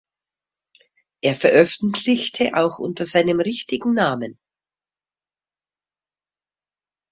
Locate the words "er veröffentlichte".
1.23-2.55